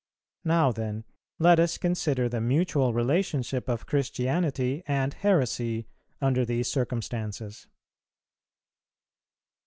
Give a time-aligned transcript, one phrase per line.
[0.43, 1.03] Now, then,
[1.37, 5.85] let us consider the mutual relation of Christianity and heresy
[6.19, 7.67] under these circumstances.